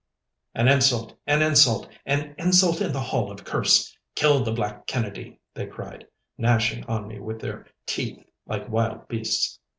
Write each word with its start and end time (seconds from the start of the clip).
'An 0.55 0.67
insult! 0.67 1.13
an 1.27 1.43
insult! 1.43 1.87
an 2.07 2.33
insult 2.39 2.81
in 2.81 2.91
the 2.91 2.99
hall 2.99 3.29
of 3.31 3.45
Kerse. 3.45 3.95
Kill 4.15 4.43
the 4.43 4.51
black 4.51 4.87
Kennedy!' 4.87 5.39
they 5.53 5.67
cried, 5.67 6.07
gnashing 6.39 6.83
on 6.85 7.07
me 7.07 7.19
with 7.19 7.39
their 7.39 7.67
teeth 7.85 8.25
like 8.47 8.67
wild 8.67 9.07
beasts. 9.07 9.59